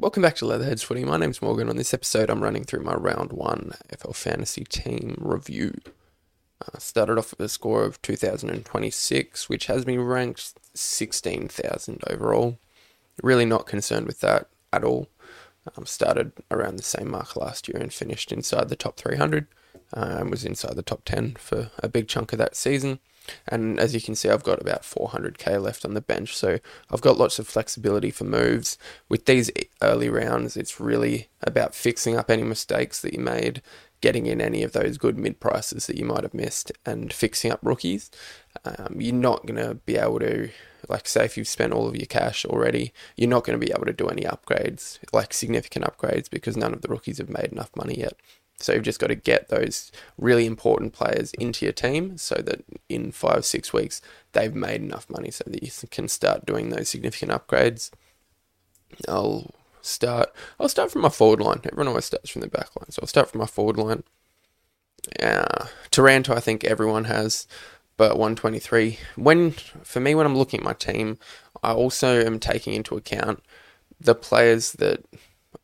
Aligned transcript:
Welcome 0.00 0.22
back 0.22 0.36
to 0.36 0.46
Leatherheads 0.46 0.82
Footy. 0.82 1.04
My 1.04 1.18
name's 1.18 1.42
Morgan. 1.42 1.68
On 1.68 1.76
this 1.76 1.92
episode, 1.92 2.30
I'm 2.30 2.42
running 2.42 2.64
through 2.64 2.82
my 2.82 2.94
round 2.94 3.34
one 3.34 3.72
AFL 3.92 4.16
Fantasy 4.16 4.64
team 4.64 5.14
review. 5.20 5.78
Uh, 6.62 6.78
started 6.78 7.18
off 7.18 7.32
with 7.32 7.40
a 7.40 7.50
score 7.50 7.84
of 7.84 8.00
2026, 8.00 9.50
which 9.50 9.66
has 9.66 9.86
me 9.86 9.98
ranked 9.98 10.54
16,000 10.72 12.02
overall. 12.08 12.58
Really 13.22 13.44
not 13.44 13.66
concerned 13.66 14.06
with 14.06 14.20
that 14.20 14.48
at 14.72 14.84
all. 14.84 15.08
Um, 15.76 15.84
started 15.84 16.32
around 16.50 16.76
the 16.76 16.82
same 16.82 17.10
mark 17.10 17.36
last 17.36 17.68
year 17.68 17.76
and 17.76 17.92
finished 17.92 18.32
inside 18.32 18.70
the 18.70 18.76
top 18.76 18.96
300 18.96 19.48
uh, 19.94 20.16
and 20.20 20.30
was 20.30 20.46
inside 20.46 20.76
the 20.76 20.82
top 20.82 21.04
10 21.04 21.36
for 21.38 21.70
a 21.80 21.90
big 21.90 22.08
chunk 22.08 22.32
of 22.32 22.38
that 22.38 22.56
season. 22.56 23.00
And 23.46 23.78
as 23.78 23.94
you 23.94 24.00
can 24.00 24.14
see, 24.14 24.28
I've 24.28 24.42
got 24.42 24.60
about 24.60 24.82
400k 24.82 25.62
left 25.62 25.84
on 25.84 25.94
the 25.94 26.00
bench, 26.00 26.36
so 26.36 26.58
I've 26.90 27.02
got 27.02 27.18
lots 27.18 27.38
of 27.38 27.46
flexibility 27.46 28.10
for 28.10 28.24
moves. 28.24 28.78
With 29.08 29.26
these 29.26 29.50
early 29.82 30.08
rounds, 30.08 30.56
it's 30.56 30.80
really 30.80 31.28
about 31.42 31.74
fixing 31.74 32.16
up 32.16 32.30
any 32.30 32.42
mistakes 32.42 33.00
that 33.02 33.14
you 33.14 33.20
made, 33.20 33.62
getting 34.00 34.26
in 34.26 34.40
any 34.40 34.62
of 34.62 34.72
those 34.72 34.98
good 34.98 35.18
mid 35.18 35.40
prices 35.40 35.86
that 35.86 35.96
you 35.96 36.04
might 36.04 36.22
have 36.22 36.34
missed, 36.34 36.72
and 36.86 37.12
fixing 37.12 37.50
up 37.50 37.60
rookies. 37.62 38.10
Um, 38.64 38.96
you're 38.98 39.14
not 39.14 39.46
going 39.46 39.56
to 39.56 39.74
be 39.74 39.96
able 39.96 40.20
to, 40.20 40.50
like, 40.88 41.06
say, 41.08 41.24
if 41.24 41.36
you've 41.36 41.48
spent 41.48 41.72
all 41.72 41.86
of 41.86 41.96
your 41.96 42.06
cash 42.06 42.44
already, 42.44 42.92
you're 43.16 43.28
not 43.28 43.44
going 43.44 43.58
to 43.58 43.64
be 43.64 43.72
able 43.72 43.86
to 43.86 43.92
do 43.92 44.08
any 44.08 44.22
upgrades, 44.22 44.98
like 45.12 45.32
significant 45.32 45.84
upgrades, 45.84 46.30
because 46.30 46.56
none 46.56 46.72
of 46.72 46.82
the 46.82 46.88
rookies 46.88 47.18
have 47.18 47.30
made 47.30 47.52
enough 47.52 47.70
money 47.76 47.98
yet. 47.98 48.14
So 48.58 48.74
you've 48.74 48.82
just 48.82 49.00
got 49.00 49.06
to 49.06 49.14
get 49.14 49.48
those 49.48 49.90
really 50.18 50.44
important 50.44 50.92
players 50.92 51.32
into 51.34 51.64
your 51.64 51.72
team 51.72 52.18
so 52.18 52.34
that 52.44 52.62
in 52.90 53.10
five, 53.10 53.46
six 53.46 53.72
weeks, 53.72 54.02
they've 54.32 54.54
made 54.54 54.82
enough 54.82 55.08
money 55.08 55.30
so 55.30 55.44
that 55.46 55.62
you 55.62 55.70
can 55.90 56.08
start 56.08 56.44
doing 56.44 56.68
those 56.68 56.90
significant 56.90 57.32
upgrades. 57.32 57.90
I'll 59.08 59.54
start. 59.82 60.32
I'll 60.58 60.68
start 60.68 60.90
from 60.90 61.02
my 61.02 61.08
forward 61.08 61.40
line. 61.40 61.60
Everyone 61.64 61.88
always 61.88 62.06
starts 62.06 62.30
from 62.30 62.42
the 62.42 62.48
back 62.48 62.74
line, 62.76 62.90
so 62.90 63.00
I'll 63.02 63.08
start 63.08 63.30
from 63.30 63.40
my 63.40 63.46
forward 63.46 63.76
line. 63.76 64.02
Uh, 65.20 65.66
Taranto, 65.90 66.34
I 66.34 66.40
think 66.40 66.64
everyone 66.64 67.04
has, 67.04 67.46
but 67.96 68.18
123. 68.18 68.98
When 69.16 69.52
for 69.52 70.00
me, 70.00 70.14
when 70.14 70.26
I'm 70.26 70.36
looking 70.36 70.60
at 70.60 70.64
my 70.64 70.74
team, 70.74 71.18
I 71.62 71.72
also 71.72 72.24
am 72.24 72.38
taking 72.38 72.74
into 72.74 72.96
account 72.96 73.42
the 74.00 74.14
players 74.14 74.72
that 74.72 75.04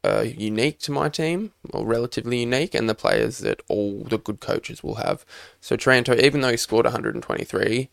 are 0.05 0.25
unique 0.25 0.79
to 0.81 0.93
my 0.93 1.09
team, 1.09 1.53
or 1.73 1.87
relatively 1.87 2.41
unique, 2.41 2.75
and 2.75 2.89
the 2.89 2.95
players 2.95 3.39
that 3.39 3.61
all 3.69 4.05
the 4.05 4.19
good 4.19 4.41
coaches 4.41 4.83
will 4.83 4.97
have. 4.97 5.25
So 5.61 5.77
Taranto, 5.77 6.15
even 6.17 6.41
though 6.41 6.51
he 6.51 6.57
scored 6.57 6.87
123, 6.87 7.89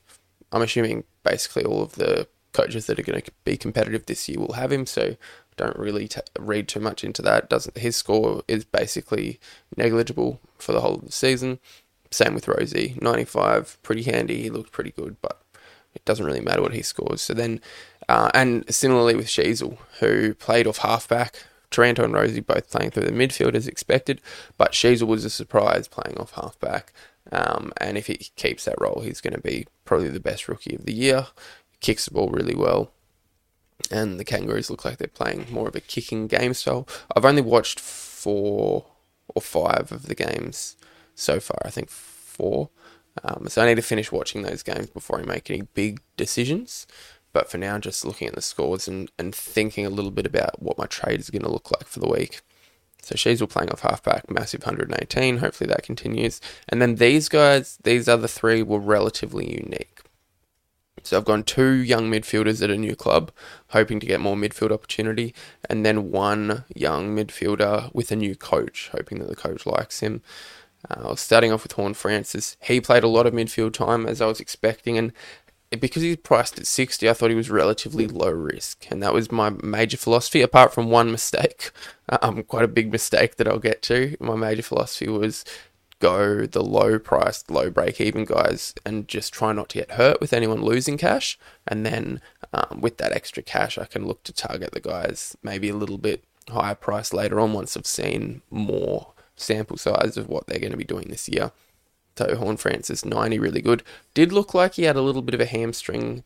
I'm 0.52 0.62
assuming 0.62 1.04
basically 1.24 1.64
all 1.64 1.82
of 1.82 1.94
the 1.94 2.28
coaches 2.54 2.88
that 2.88 3.00
are 3.00 3.04
going 3.04 3.22
to 3.22 3.32
be 3.44 3.58
competitive 3.58 4.06
this 4.06 4.28
year 4.30 4.40
will 4.40 4.54
have 4.54 4.72
him. 4.72 4.86
So 4.86 5.16
don't 5.58 5.78
really 5.78 6.08
t- 6.08 6.22
read 6.40 6.68
too 6.68 6.80
much 6.80 7.04
into 7.04 7.22
that. 7.22 7.50
Doesn't 7.50 7.78
his 7.78 7.96
score 7.96 8.44
is 8.48 8.64
basically 8.64 9.40
negligible 9.76 10.40
for 10.58 10.72
the 10.72 10.82
whole 10.82 10.96
of 10.96 11.06
the 11.06 11.12
season. 11.12 11.60
Same 12.12 12.34
with 12.36 12.46
Rozee, 12.46 13.02
95, 13.02 13.78
pretty 13.82 14.04
handy. 14.04 14.44
He 14.44 14.50
looked 14.50 14.72
pretty 14.72 14.92
good, 14.92 15.16
but 15.22 15.42
it 15.96 16.06
doesn't 16.06 16.26
really 16.26 16.42
matter 16.42 16.62
what 16.62 16.74
he 16.74 16.84
scores. 16.84 17.22
So 17.22 17.34
then, 17.34 17.60
uh, 18.08 18.30
and 18.34 18.64
similarly 18.74 19.16
with 19.16 19.28
Sheezel, 19.28 19.78
who 20.00 20.36
played 20.36 20.68
off 20.68 20.80
halfback 20.80 21.38
Taranto 21.74 22.06
and 22.06 22.14
Rozee 22.14 22.46
both 22.46 22.70
playing 22.70 22.92
through 22.92 23.04
the 23.04 23.12
midfield 23.12 23.56
as 23.56 23.68
expected, 23.68 24.22
but 24.58 24.72
Sheezel 24.72 25.08
was 25.08 25.26
a 25.26 25.30
surprise 25.30 25.90
playing 25.90 26.18
off 26.18 26.32
halfback. 26.32 26.94
Um, 27.32 27.74
and 27.78 27.98
if 27.98 28.08
he 28.08 28.16
keeps 28.36 28.66
that 28.66 28.80
role, 28.80 29.02
he's 29.02 29.20
going 29.20 29.34
to 29.34 29.42
be 29.42 29.66
probably 29.84 30.10
the 30.10 30.20
best 30.20 30.48
rookie 30.48 30.76
of 30.76 30.86
the 30.86 30.94
year. 30.94 31.28
Kicks 31.84 32.06
the 32.06 32.12
ball 32.12 32.30
really 32.30 32.56
well. 32.56 32.92
And 33.92 34.20
the 34.20 34.26
Kangaroos 34.26 34.70
look 34.70 34.86
like 34.86 34.98
they're 34.98 35.08
playing 35.08 35.46
more 35.52 35.68
of 35.68 35.76
a 35.76 35.82
kicking 35.82 36.28
game 36.28 36.56
style. 36.56 36.88
I've 37.16 37.26
only 37.26 37.42
watched 37.42 37.80
four 37.80 38.86
or 39.28 39.42
five 39.42 39.92
of 39.92 40.08
the 40.08 40.16
games 40.16 40.78
so 41.14 41.40
far. 41.40 41.60
I 41.64 41.70
think 41.70 41.90
four. 41.90 42.70
Um, 43.24 43.48
so 43.50 43.62
I 43.62 43.68
need 43.68 43.76
to 43.76 43.82
finish 43.82 44.12
watching 44.12 44.42
those 44.42 44.64
games 44.64 44.88
before 44.88 45.20
I 45.20 45.24
make 45.24 45.52
any 45.52 45.62
big 45.62 46.00
decisions. 46.18 46.88
But 47.34 47.50
for 47.50 47.58
now, 47.58 47.78
just 47.80 48.06
looking 48.06 48.28
at 48.28 48.36
the 48.36 48.42
scores 48.42 48.88
and, 48.88 49.12
and 49.20 49.36
thinking 49.36 49.86
a 49.86 49.90
little 49.90 50.12
bit 50.12 50.26
about 50.26 50.62
what 50.62 50.78
my 50.78 50.86
trade 50.86 51.20
is 51.20 51.30
going 51.30 51.44
to 51.44 51.52
look 51.52 51.72
like 51.72 51.88
for 51.88 52.00
the 52.00 52.10
week. 52.10 52.42
So 53.02 53.16
Sheezel 53.16 53.50
playing 53.50 53.72
off 53.72 53.82
halfback, 53.82 54.32
massive 54.32 54.66
118. 54.66 55.38
Hopefully 55.38 55.68
that 55.68 55.84
continues. 55.84 56.40
And 56.70 56.82
then 56.82 56.96
these 56.96 57.28
guys, 57.28 57.78
these 57.84 58.08
other 58.08 58.28
three 58.28 58.64
were 58.64 58.80
relatively 58.80 59.52
unique. 59.52 59.93
So 61.04 61.18
I've 61.18 61.26
gone 61.26 61.44
two 61.44 61.72
young 61.72 62.10
midfielders 62.10 62.62
at 62.62 62.70
a 62.70 62.78
new 62.78 62.96
club, 62.96 63.32
hoping 63.70 64.00
to 64.00 64.06
get 64.06 64.20
more 64.20 64.36
midfield 64.36 64.72
opportunity, 64.72 65.34
and 65.70 65.86
then 65.86 66.12
one 66.12 66.64
young 66.74 67.16
midfielder 67.16 67.94
with 67.94 68.12
a 68.12 68.16
new 68.16 68.36
coach, 68.36 68.90
hoping 68.94 69.20
that 69.20 69.30
the 69.30 69.36
coach 69.36 69.66
likes 69.66 70.00
him. 70.00 70.22
Uh, 70.90 71.16
starting 71.16 71.52
off 71.52 71.64
with 71.64 71.74
Horne-Francis, 71.74 72.58
He 72.62 72.82
played 72.82 73.04
a 73.04 73.08
lot 73.08 73.26
of 73.26 73.34
midfield 73.34 73.74
time 73.74 74.06
as 74.06 74.22
I 74.22 74.26
was 74.26 74.40
expecting, 74.40 74.98
and 74.98 75.14
because 75.80 76.02
he's 76.04 76.18
priced 76.18 76.60
at 76.60 76.68
60, 76.68 77.10
I 77.10 77.14
thought 77.14 77.30
he 77.30 77.36
was 77.36 77.50
relatively 77.50 78.08
low 78.08 78.30
risk. 78.30 78.86
And 78.92 79.02
that 79.02 79.14
was 79.14 79.32
my 79.32 79.52
major 79.64 79.98
philosophy, 79.98 80.42
apart 80.42 80.74
from 80.74 80.90
one 80.90 81.12
mistake, 81.18 81.72
um, 82.22 82.44
quite 82.44 82.66
a 82.66 82.68
big 82.68 82.92
mistake 82.92 83.38
that 83.38 83.48
I'll 83.48 83.60
get 83.60 83.82
to. 83.84 84.16
My 84.20 84.36
major 84.36 84.62
philosophy 84.62 85.08
was 85.08 85.46
go 86.04 86.46
the 86.46 86.62
low 86.62 87.00
priced, 87.00 87.50
low 87.50 87.70
break 87.70 88.02
even 88.02 88.26
guys 88.26 88.74
and 88.86 89.08
just 89.08 89.34
try 89.34 89.54
not 89.54 89.70
to 89.70 89.78
get 89.80 89.92
hurt 89.92 90.20
with 90.20 90.34
anyone 90.34 90.62
losing 90.62 90.98
cash. 90.98 91.40
And 91.66 91.86
then 91.86 92.20
um, 92.54 92.82
with 92.82 92.98
that 92.98 93.14
extra 93.14 93.42
cash, 93.42 93.78
I 93.78 93.86
can 93.86 94.06
look 94.06 94.24
to 94.24 94.34
target 94.34 94.74
the 94.74 94.82
guys 94.82 95.38
maybe 95.42 95.70
a 95.70 95.76
little 95.76 95.98
bit 95.98 96.22
higher 96.50 96.76
price 96.76 97.14
later 97.14 97.40
on 97.40 97.54
once 97.54 97.78
I've 97.78 97.88
seen 97.88 98.42
more 98.52 99.14
sample 99.38 99.78
size 99.78 100.18
of 100.18 100.28
what 100.28 100.46
they're 100.48 100.60
going 100.60 100.72
to 100.72 100.78
be 100.78 100.84
doing 100.84 101.08
this 101.08 101.30
year. 101.30 101.52
So 102.18 102.36
Horne-Francis 102.36 103.06
90, 103.06 103.40
really 103.40 103.62
good. 103.62 103.82
Did 104.14 104.34
look 104.34 104.54
like 104.54 104.74
he 104.74 104.84
had 104.84 104.98
a 104.98 105.02
little 105.02 105.22
bit 105.22 105.34
of 105.34 105.42
a 105.42 105.46
hamstring 105.46 106.24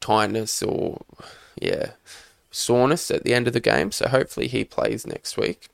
tightness 0.00 0.62
or, 0.62 1.00
yeah, 1.60 1.92
soreness 2.50 3.10
at 3.10 3.24
the 3.24 3.32
end 3.32 3.46
of 3.46 3.54
the 3.54 3.58
game. 3.60 3.90
So 3.90 4.06
hopefully 4.06 4.48
he 4.48 4.64
plays 4.64 5.06
next 5.06 5.38
week. 5.38 5.70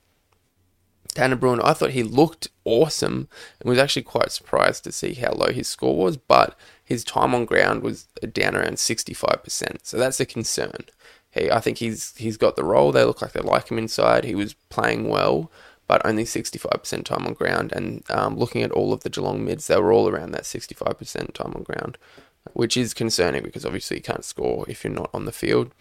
Tanner 1.15 1.37
Bruhn, 1.37 1.61
I 1.63 1.73
thought 1.73 1.91
he 1.91 2.03
looked 2.03 2.49
awesome 2.65 3.29
and 3.61 3.69
was 3.69 3.79
actually 3.79 4.03
quite 4.03 4.31
surprised 4.31 4.85
to 4.85 4.93
see 4.93 5.15
how 5.15 5.33
low 5.33 5.51
his 5.53 5.69
score 5.69 5.97
was, 5.97 6.17
but 6.17 6.57
his 6.85 7.05
time 7.05 7.35
on 7.35 7.45
ground 7.45 7.83
was 7.83 8.05
down 8.33 8.57
around 8.57 8.75
65%. 8.75 9.79
So 9.83 9.97
that's 9.97 10.21
a 10.21 10.27
concern. 10.27 10.85
He, 11.33 11.51
I 11.51 11.61
think 11.61 11.79
he's 11.79 12.17
he's 12.17 12.37
got 12.37 12.57
the 12.57 12.65
role. 12.65 12.91
They 12.93 13.05
look 13.05 13.23
like 13.23 13.33
they 13.33 13.41
like 13.41 13.71
him 13.71 13.79
inside. 13.79 14.25
He 14.25 14.35
was 14.35 14.55
playing 14.69 15.09
well 15.09 15.51
but 15.91 16.07
only 16.07 16.23
65% 16.23 17.05
time 17.05 17.27
on 17.27 17.33
ground. 17.33 17.73
And 17.73 18.05
um, 18.11 18.37
looking 18.37 18.63
at 18.63 18.71
all 18.71 18.93
of 18.93 19.03
the 19.03 19.11
Geelong 19.11 19.45
mids, 19.45 19.67
they 19.67 19.77
were 19.77 19.93
all 19.93 20.09
around 20.09 20.31
that 20.31 20.45
65% 20.45 21.35
time 21.35 21.53
on 21.53 21.65
ground, 21.65 21.99
which 22.53 22.77
is 22.77 22.95
concerning 22.95 23.43
because 23.43 23.67
obviously 23.67 23.97
you 23.97 24.03
can't 24.05 24.25
score 24.25 24.65
if 24.69 24.85
you're 24.85 24.93
not 24.93 25.11
on 25.13 25.25
the 25.25 25.33
field. 25.33 25.73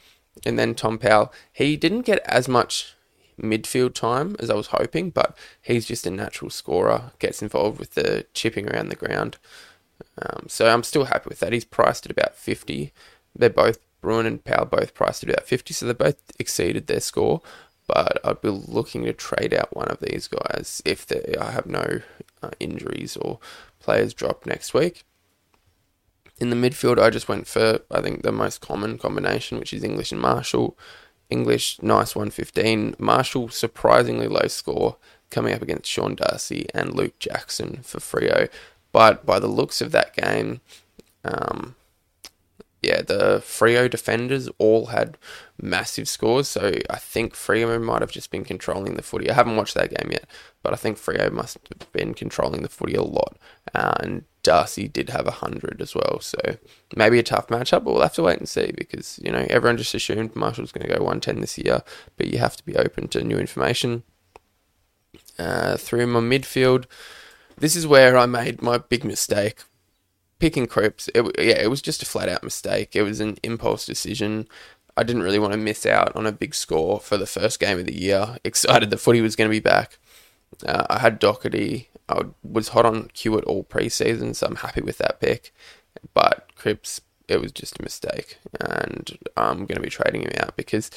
And 0.47 0.57
then 0.57 0.73
Tom 0.73 0.97
Powell, 0.97 1.31
he 1.53 1.77
didn't 1.77 2.07
get 2.07 2.23
as 2.25 2.47
much 2.47 2.95
midfield 3.39 3.93
time 3.93 4.35
as 4.39 4.49
I 4.49 4.55
was 4.55 4.67
hoping, 4.67 5.09
but 5.09 5.37
he's 5.61 5.85
just 5.85 6.07
a 6.07 6.11
natural 6.11 6.49
scorer, 6.49 7.11
gets 7.19 7.41
involved 7.41 7.79
with 7.79 7.95
the 7.95 8.25
chipping 8.33 8.69
around 8.69 8.89
the 8.89 8.95
ground. 8.95 9.37
Um, 10.21 10.45
so 10.47 10.69
I'm 10.69 10.83
still 10.83 11.05
happy 11.05 11.29
with 11.29 11.39
that. 11.39 11.53
He's 11.53 11.65
priced 11.65 12.05
at 12.05 12.11
about 12.11 12.35
50. 12.35 12.91
They're 13.35 13.49
both, 13.49 13.79
Bruhn 14.01 14.25
and 14.25 14.43
Powell 14.43 14.65
both 14.65 14.93
priced 14.93 15.23
at 15.23 15.29
about 15.29 15.47
50, 15.47 15.73
so 15.73 15.85
they 15.85 15.93
both 15.93 16.17
exceeded 16.39 16.87
their 16.87 17.01
score 17.01 17.41
but 17.89 18.19
I'd 18.23 18.41
be 18.41 18.49
looking 18.49 19.03
to 19.05 19.13
trade 19.13 19.51
out 19.51 19.75
one 19.75 19.87
of 19.87 19.99
these 19.99 20.27
guys 20.27 20.79
if 20.85 21.07
they, 21.07 21.33
I 21.41 21.49
have 21.49 21.65
no 21.65 22.01
uh, 22.43 22.51
injuries 22.59 23.17
or 23.17 23.39
players 23.79 24.13
drop 24.13 24.45
next 24.45 24.75
week. 24.75 25.03
In 26.37 26.51
the 26.51 26.55
midfield, 26.55 26.99
I 26.99 27.09
just 27.09 27.27
went 27.27 27.47
for, 27.47 27.79
I 27.89 28.01
think, 28.01 28.21
the 28.21 28.31
most 28.31 28.61
common 28.61 28.99
combination, 28.99 29.57
which 29.57 29.73
is 29.73 29.83
English 29.83 30.11
and 30.11 30.21
Marshall. 30.21 30.77
English, 31.29 31.81
nice 31.81 32.15
115. 32.15 32.95
Marshall, 32.97 33.49
surprisingly 33.49 34.27
low 34.27 34.47
score, 34.47 34.97
coming 35.29 35.53
up 35.53 35.61
against 35.61 35.89
Sean 35.89 36.15
Darcy 36.15 36.67
and 36.73 36.93
Luke 36.93 37.19
Jackson 37.19 37.81
for 37.83 37.99
Freo. 37.99 38.49
But 38.91 39.25
by 39.25 39.39
the 39.39 39.47
looks 39.47 39.81
of 39.81 39.91
that 39.91 40.15
game, 40.15 40.61
um, 41.23 41.75
yeah, 42.81 43.01
the 43.01 43.41
Freo 43.43 43.89
defenders 43.89 44.49
all 44.57 44.87
had 44.87 45.17
massive 45.61 46.07
scores. 46.07 46.47
So 46.47 46.73
I 46.89 46.97
think 46.97 47.33
Freo 47.33 47.81
might 47.81 48.01
have 48.01 48.11
just 48.11 48.31
been 48.31 48.45
controlling 48.45 48.95
the 48.95 49.01
footy. 49.01 49.29
I 49.29 49.33
haven't 49.33 49.57
watched 49.57 49.75
that 49.75 49.93
game 49.93 50.11
yet, 50.11 50.25
but 50.63 50.73
I 50.73 50.77
think 50.77 50.97
Freo 50.97 51.31
must 51.31 51.57
have 51.77 51.91
been 51.91 52.13
controlling 52.13 52.63
the 52.63 52.69
footy 52.69 52.95
a 52.95 53.03
lot. 53.03 53.37
Uh, 53.75 53.95
and 53.99 54.23
Darcy 54.43 54.87
did 54.87 55.09
have 55.09 55.27
a 55.27 55.31
hundred 55.31 55.81
as 55.81 55.95
well. 55.95 56.19
So 56.21 56.39
maybe 56.95 57.19
a 57.19 57.23
tough 57.23 57.47
matchup, 57.47 57.83
but 57.83 57.93
we'll 57.93 58.01
have 58.01 58.13
to 58.13 58.23
wait 58.23 58.39
and 58.39 58.49
see 58.49 58.71
because 58.77 59.19
you 59.23 59.31
know 59.31 59.45
everyone 59.49 59.77
just 59.77 59.93
assumed 59.93 60.35
Marshall's 60.35 60.71
going 60.71 60.87
to 60.87 60.93
go 60.93 61.03
110 61.03 61.41
this 61.41 61.57
year, 61.57 61.83
but 62.17 62.27
you 62.27 62.39
have 62.39 62.57
to 62.57 62.65
be 62.65 62.75
open 62.75 63.07
to 63.09 63.23
new 63.23 63.37
information. 63.37 64.03
Uh, 65.37 65.77
through 65.77 66.05
my 66.05 66.19
midfield, 66.19 66.85
this 67.57 67.75
is 67.75 67.87
where 67.87 68.17
I 68.17 68.25
made 68.25 68.61
my 68.61 68.77
big 68.77 69.05
mistake 69.05 69.63
picking 70.39 70.65
Cripps, 70.65 71.09
it, 71.13 71.23
yeah, 71.37 71.61
it 71.61 71.69
was 71.69 71.81
just 71.81 72.01
a 72.01 72.05
flat 72.05 72.29
out 72.29 72.43
mistake. 72.43 72.95
It 72.95 73.03
was 73.03 73.19
an 73.19 73.37
impulse 73.43 73.85
decision. 73.85 74.47
I 74.97 75.03
didn't 75.03 75.23
really 75.23 75.39
want 75.39 75.53
to 75.53 75.57
miss 75.57 75.85
out 75.85 76.15
on 76.15 76.25
a 76.25 76.31
big 76.31 76.55
score 76.55 76.99
for 76.99 77.17
the 77.17 77.27
first 77.27 77.59
game 77.59 77.79
of 77.79 77.85
the 77.85 77.97
year. 77.97 78.37
Excited 78.43 78.89
the 78.89 78.97
footy 78.97 79.21
was 79.21 79.35
going 79.35 79.49
to 79.49 79.55
be 79.55 79.59
back. 79.59 79.99
Uh, 80.65 80.85
I 80.89 80.99
had 80.99 81.21
Docherty. 81.21 81.87
I 82.07 82.23
was 82.43 82.69
hot 82.69 82.85
on 82.85 83.09
Hewett 83.13 83.45
all 83.45 83.63
preseason, 83.63 84.35
so 84.35 84.47
I'm 84.47 84.55
happy 84.55 84.81
with 84.81 84.97
that 84.97 85.19
pick. 85.19 85.53
But 86.13 86.51
Cripps, 86.55 87.01
it 87.27 87.41
was 87.41 87.51
just 87.51 87.79
a 87.79 87.83
mistake, 87.83 88.39
and 88.59 89.17
I'm 89.37 89.59
going 89.59 89.75
to 89.75 89.81
be 89.81 89.89
trading 89.89 90.21
him 90.21 90.31
out 90.39 90.55
because 90.55 90.89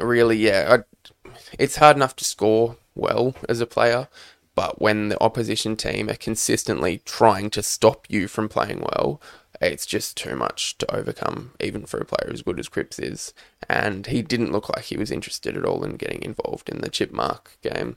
really, 0.00 0.36
yeah, 0.36 0.78
I, 0.78 1.30
it's 1.58 1.76
hard 1.76 1.96
enough 1.96 2.16
to 2.16 2.24
score 2.24 2.76
well 2.94 3.34
as 3.48 3.60
a 3.60 3.66
player, 3.66 4.08
but 4.54 4.80
when 4.80 5.08
the 5.08 5.22
opposition 5.22 5.76
team 5.76 6.08
are 6.08 6.16
consistently 6.16 7.02
trying 7.04 7.50
to 7.50 7.62
stop 7.62 8.06
you 8.08 8.28
from 8.28 8.48
playing 8.48 8.80
well, 8.80 9.20
it's 9.60 9.86
just 9.86 10.16
too 10.16 10.36
much 10.36 10.78
to 10.78 10.94
overcome, 10.94 11.52
even 11.60 11.86
for 11.86 11.98
a 11.98 12.04
player 12.04 12.30
as 12.32 12.42
good 12.42 12.58
as 12.58 12.68
Cripps 12.68 12.98
is. 12.98 13.32
And 13.68 14.06
he 14.06 14.22
didn't 14.22 14.52
look 14.52 14.68
like 14.68 14.86
he 14.86 14.96
was 14.96 15.10
interested 15.10 15.56
at 15.56 15.64
all 15.64 15.84
in 15.84 15.96
getting 15.96 16.22
involved 16.22 16.68
in 16.68 16.80
the 16.80 16.88
chip 16.88 17.12
mark 17.12 17.56
game. 17.62 17.96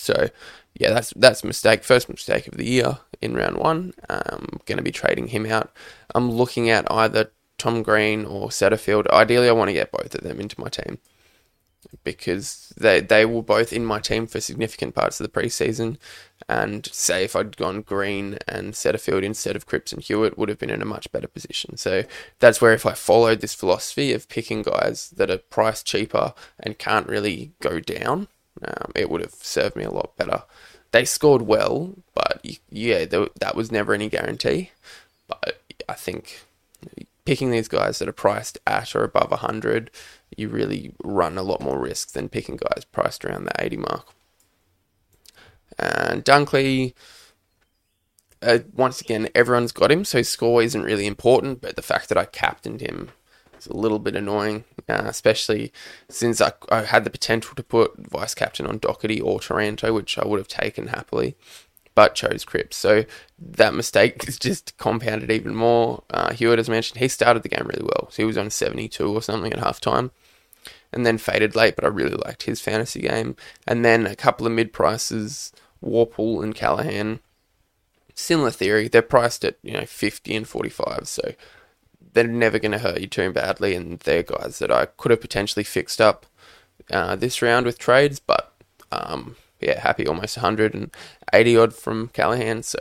So, 0.00 0.28
yeah, 0.74 0.90
that's 0.92 1.12
that's 1.16 1.44
mistake. 1.44 1.84
First 1.84 2.08
mistake 2.08 2.46
of 2.46 2.56
the 2.56 2.66
year 2.66 2.98
in 3.20 3.34
round 3.34 3.56
one. 3.56 3.92
Um, 4.08 4.48
I'm 4.52 4.60
going 4.66 4.78
to 4.78 4.84
be 4.84 4.92
trading 4.92 5.28
him 5.28 5.46
out. 5.46 5.72
I'm 6.14 6.30
looking 6.30 6.70
at 6.70 6.90
either 6.90 7.30
Tom 7.58 7.82
Green 7.82 8.24
or 8.24 8.48
Setterfield. 8.48 9.06
Ideally, 9.08 9.48
I 9.48 9.52
want 9.52 9.68
to 9.68 9.74
get 9.74 9.92
both 9.92 10.14
of 10.14 10.22
them 10.22 10.40
into 10.40 10.60
my 10.60 10.68
team 10.68 10.98
because 12.04 12.72
they 12.76 13.00
they 13.00 13.24
were 13.24 13.42
both 13.42 13.72
in 13.72 13.84
my 13.84 13.98
team 13.98 14.26
for 14.26 14.40
significant 14.40 14.94
parts 14.94 15.20
of 15.20 15.24
the 15.24 15.40
preseason. 15.40 15.98
And 16.48 16.86
say 16.92 17.24
if 17.24 17.36
I'd 17.36 17.56
gone 17.56 17.82
Green 17.82 18.38
and 18.48 18.72
Setterfield 18.72 19.22
instead 19.22 19.56
of 19.56 19.66
Cripps 19.66 19.92
and 19.92 20.02
Hewett, 20.02 20.38
would 20.38 20.48
have 20.48 20.58
been 20.58 20.70
in 20.70 20.82
a 20.82 20.86
much 20.86 21.10
better 21.12 21.28
position. 21.28 21.76
So 21.76 22.04
that's 22.38 22.60
where 22.60 22.72
if 22.72 22.86
I 22.86 22.94
followed 22.94 23.40
this 23.40 23.54
philosophy 23.54 24.12
of 24.12 24.28
picking 24.28 24.62
guys 24.62 25.10
that 25.10 25.30
are 25.30 25.38
priced 25.38 25.86
cheaper 25.86 26.34
and 26.58 26.78
can't 26.78 27.08
really 27.08 27.52
go 27.60 27.78
down, 27.80 28.28
um, 28.64 28.92
it 28.94 29.10
would 29.10 29.20
have 29.20 29.34
served 29.34 29.76
me 29.76 29.84
a 29.84 29.90
lot 29.90 30.16
better. 30.16 30.42
They 30.92 31.04
scored 31.04 31.42
well, 31.42 31.94
but 32.14 32.44
yeah, 32.68 33.04
that 33.04 33.54
was 33.54 33.70
never 33.70 33.94
any 33.94 34.08
guarantee. 34.08 34.70
But 35.28 35.60
I 35.88 35.94
think 35.94 36.40
picking 37.24 37.50
these 37.50 37.68
guys 37.68 37.98
that 37.98 38.08
are 38.08 38.12
priced 38.12 38.58
at 38.66 38.94
or 38.96 39.04
above 39.04 39.30
100 39.30 39.90
you 40.36 40.48
really 40.48 40.92
run 41.02 41.36
a 41.38 41.42
lot 41.42 41.60
more 41.60 41.78
risk 41.78 42.12
than 42.12 42.28
picking 42.28 42.56
guys 42.56 42.84
priced 42.84 43.24
around 43.24 43.44
the 43.44 43.62
80 43.64 43.76
mark. 43.78 44.06
And 45.78 46.24
Dunkley, 46.24 46.94
uh, 48.42 48.60
once 48.74 49.00
again, 49.00 49.28
everyone's 49.34 49.72
got 49.72 49.90
him, 49.90 50.04
so 50.04 50.22
score 50.22 50.62
isn't 50.62 50.82
really 50.82 51.06
important, 51.06 51.60
but 51.60 51.76
the 51.76 51.82
fact 51.82 52.08
that 52.08 52.18
I 52.18 52.24
captained 52.24 52.80
him 52.80 53.10
is 53.60 53.66
a 53.66 53.76
little 53.76 53.98
bit 53.98 54.16
annoying, 54.16 54.64
uh, 54.88 55.02
especially 55.04 55.72
since 56.08 56.40
I, 56.40 56.52
I, 56.70 56.82
had 56.82 57.04
the 57.04 57.10
potential 57.10 57.54
to 57.54 57.62
put 57.62 57.94
vice 57.96 58.34
captain 58.34 58.66
on 58.66 58.80
Docherty 58.80 59.22
or 59.22 59.40
Taranto, 59.40 59.92
which 59.92 60.18
I 60.18 60.26
would 60.26 60.38
have 60.38 60.48
taken 60.48 60.88
happily 60.88 61.36
but 61.94 62.14
chose 62.14 62.44
Cripps. 62.44 62.76
So 62.76 63.04
that 63.38 63.74
mistake 63.74 64.24
is 64.28 64.38
just 64.38 64.76
compounded 64.78 65.30
even 65.30 65.54
more. 65.54 66.02
Uh, 66.08 66.32
Hewett, 66.32 66.58
as 66.58 66.68
mentioned, 66.68 66.98
he 66.98 67.08
started 67.08 67.42
the 67.42 67.48
game 67.48 67.66
really 67.66 67.82
well. 67.84 68.08
So 68.10 68.22
he 68.22 68.26
was 68.26 68.38
on 68.38 68.50
72 68.50 69.06
or 69.06 69.20
something 69.20 69.52
at 69.52 69.58
halftime 69.58 70.10
and 70.92 71.06
then 71.06 71.18
faded 71.18 71.54
late, 71.54 71.76
but 71.76 71.84
I 71.84 71.88
really 71.88 72.16
liked 72.16 72.44
his 72.44 72.60
fantasy 72.60 73.00
game. 73.00 73.36
And 73.66 73.84
then 73.84 74.06
a 74.06 74.16
couple 74.16 74.46
of 74.46 74.52
mid 74.52 74.72
prices, 74.72 75.52
Worpel 75.84 76.42
and 76.42 76.54
Callaghan. 76.54 77.20
Similar 78.14 78.50
theory. 78.50 78.88
They're 78.88 79.02
priced 79.02 79.44
at, 79.44 79.56
you 79.62 79.72
know, 79.72 79.86
50 79.86 80.34
and 80.34 80.48
45. 80.48 81.08
So 81.08 81.34
they're 82.12 82.26
never 82.26 82.58
going 82.58 82.72
to 82.72 82.78
hurt 82.78 83.00
you 83.00 83.06
too 83.06 83.32
badly. 83.32 83.74
And 83.74 84.00
they're 84.00 84.22
guys 84.22 84.58
that 84.58 84.70
I 84.70 84.86
could 84.86 85.10
have 85.10 85.20
potentially 85.20 85.64
fixed 85.64 86.00
up 86.00 86.26
uh, 86.90 87.16
this 87.16 87.42
round 87.42 87.66
with 87.66 87.78
trades, 87.78 88.18
but 88.18 88.52
um, 88.90 89.36
yeah, 89.60 89.80
happy 89.80 90.06
almost 90.06 90.36
180 90.36 91.56
odd 91.56 91.74
from 91.74 92.08
Callaghan, 92.08 92.62
So 92.62 92.80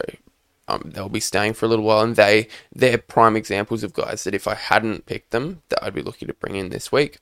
um, 0.68 0.92
they'll 0.94 1.10
be 1.10 1.20
staying 1.20 1.54
for 1.54 1.66
a 1.66 1.70
little 1.70 1.86
while, 1.86 2.02
and 2.02 2.16
they 2.16 2.48
they're 2.74 2.98
prime 2.98 3.36
examples 3.36 3.84
of 3.84 3.94
guys 3.94 4.24
that 4.24 4.36
if 4.36 4.48
I 4.48 4.56
hadn't 4.56 5.06
picked 5.06 5.32
them, 5.32 5.62
that 5.70 5.84
I'd 5.84 5.94
be 5.94 6.02
looking 6.02 6.28
to 6.28 6.34
bring 6.34 6.56
in 6.56 6.70
this 6.70 6.92
week. 6.92 7.20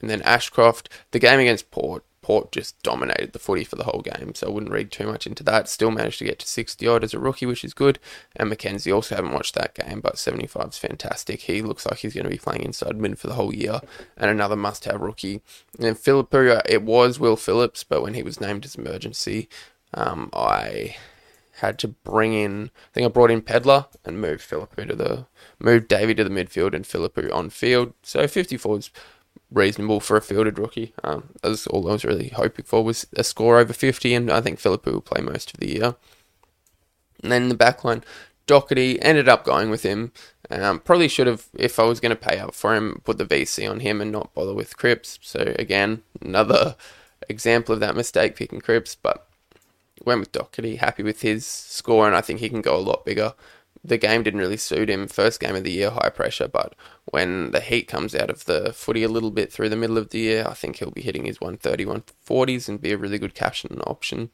And 0.00 0.10
then 0.10 0.22
Ashcroft, 0.22 0.88
the 1.12 1.18
game 1.18 1.40
against 1.40 1.70
Port, 1.70 2.04
Port 2.24 2.52
just 2.52 2.82
dominated 2.82 3.34
the 3.34 3.38
footy 3.38 3.64
for 3.64 3.76
the 3.76 3.84
whole 3.84 4.00
game, 4.00 4.34
so 4.34 4.46
I 4.46 4.50
wouldn't 4.50 4.72
read 4.72 4.90
too 4.90 5.06
much 5.06 5.26
into 5.26 5.42
that. 5.42 5.68
Still 5.68 5.90
managed 5.90 6.18
to 6.20 6.24
get 6.24 6.38
to 6.38 6.48
60 6.48 6.88
odd 6.88 7.04
as 7.04 7.12
a 7.12 7.18
rookie, 7.18 7.44
which 7.44 7.62
is 7.62 7.74
good. 7.74 7.98
And 8.34 8.50
McKenzie 8.50 8.94
also 8.94 9.14
haven't 9.14 9.34
watched 9.34 9.54
that 9.56 9.74
game, 9.74 10.00
but 10.00 10.16
75 10.16 10.68
is 10.68 10.78
fantastic. 10.78 11.42
He 11.42 11.60
looks 11.60 11.84
like 11.84 11.98
he's 11.98 12.14
going 12.14 12.24
to 12.24 12.30
be 12.30 12.38
playing 12.38 12.62
inside 12.62 12.96
mid 12.96 13.18
for 13.18 13.26
the 13.26 13.34
whole 13.34 13.54
year, 13.54 13.82
and 14.16 14.30
another 14.30 14.56
must 14.56 14.86
have 14.86 15.02
rookie. 15.02 15.42
And 15.78 15.94
then 15.94 16.62
it 16.66 16.82
was 16.82 17.20
Will 17.20 17.36
Phillips, 17.36 17.84
but 17.84 18.00
when 18.00 18.14
he 18.14 18.22
was 18.22 18.40
named 18.40 18.64
as 18.64 18.74
emergency, 18.74 19.50
um, 19.92 20.30
I 20.32 20.96
had 21.58 21.78
to 21.80 21.88
bring 21.88 22.32
in. 22.32 22.70
I 22.74 22.92
think 22.94 23.04
I 23.04 23.08
brought 23.08 23.30
in 23.30 23.42
Pedlar 23.42 23.86
and 24.02 24.18
moved 24.18 24.48
Phillipou 24.48 24.88
to 24.88 24.96
the 24.96 25.26
moved 25.58 25.88
Davey 25.88 26.14
to 26.14 26.24
the 26.24 26.30
midfield 26.30 26.74
and 26.74 26.86
Phillipou 26.86 27.32
on 27.34 27.50
field. 27.50 27.92
So 28.02 28.26
54 28.26 28.78
is 28.78 28.90
reasonable 29.54 30.00
for 30.00 30.16
a 30.16 30.22
fielded 30.22 30.58
rookie. 30.58 30.92
Um, 31.02 31.30
all 31.70 31.88
I 31.88 31.92
was 31.92 32.04
really 32.04 32.28
hoping 32.28 32.64
for 32.64 32.84
was 32.84 33.06
a 33.16 33.24
score 33.24 33.58
over 33.58 33.72
50, 33.72 34.14
and 34.14 34.30
I 34.30 34.40
think 34.40 34.60
Phillipou 34.60 34.92
will 34.92 35.00
play 35.00 35.22
most 35.22 35.54
of 35.54 35.60
the 35.60 35.72
year. 35.72 35.96
And 37.22 37.32
then 37.32 37.48
the 37.48 37.54
backline, 37.54 38.02
Docherty 38.46 38.98
ended 39.00 39.28
up 39.28 39.44
going 39.44 39.70
with 39.70 39.82
him. 39.82 40.12
Um, 40.50 40.80
probably 40.80 41.08
should 41.08 41.26
have, 41.26 41.46
if 41.56 41.78
I 41.78 41.84
was 41.84 42.00
going 42.00 42.10
to 42.10 42.16
pay 42.16 42.38
up 42.38 42.54
for 42.54 42.74
him, 42.74 43.00
put 43.04 43.16
the 43.16 43.24
VC 43.24 43.68
on 43.70 43.80
him 43.80 44.00
and 44.00 44.12
not 44.12 44.34
bother 44.34 44.52
with 44.52 44.76
Cripps. 44.76 45.18
So 45.22 45.54
again, 45.58 46.02
another 46.20 46.76
example 47.28 47.72
of 47.72 47.80
that 47.80 47.96
mistake 47.96 48.36
picking 48.36 48.60
Cripps, 48.60 48.94
but 48.94 49.26
went 50.04 50.20
with 50.20 50.32
Docherty. 50.32 50.78
Happy 50.78 51.02
with 51.02 51.22
his 51.22 51.46
score, 51.46 52.06
and 52.06 52.14
I 52.14 52.20
think 52.20 52.40
he 52.40 52.50
can 52.50 52.60
go 52.60 52.76
a 52.76 52.78
lot 52.78 53.06
bigger 53.06 53.34
the 53.84 53.98
game 53.98 54.22
didn't 54.22 54.40
really 54.40 54.56
suit 54.56 54.88
him. 54.88 55.06
First 55.06 55.40
game 55.40 55.54
of 55.54 55.62
the 55.64 55.72
year, 55.72 55.90
high 55.90 56.08
pressure, 56.08 56.48
but 56.48 56.74
when 57.04 57.50
the 57.50 57.60
heat 57.60 57.86
comes 57.86 58.14
out 58.14 58.30
of 58.30 58.46
the 58.46 58.72
footy 58.72 59.02
a 59.02 59.08
little 59.08 59.30
bit 59.30 59.52
through 59.52 59.68
the 59.68 59.76
middle 59.76 59.98
of 59.98 60.08
the 60.08 60.20
year, 60.20 60.46
I 60.48 60.54
think 60.54 60.76
he'll 60.76 60.90
be 60.90 61.02
hitting 61.02 61.26
his 61.26 61.40
130, 61.40 61.84
140s 61.84 62.68
and 62.68 62.80
be 62.80 62.92
a 62.92 62.96
really 62.96 63.18
good 63.18 63.34
caption 63.34 63.80
option. 63.82 64.30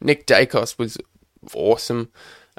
Nick 0.00 0.26
Daicos 0.26 0.76
was 0.76 0.98
awesome. 1.54 2.10